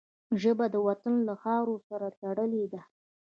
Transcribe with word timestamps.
ژبه 0.41 0.65
د 0.73 0.75
وطن 0.87 1.13
له 1.27 1.33
خاورو 1.41 1.75
سره 1.87 2.07
تړلې 2.21 2.65
ده 2.73 2.81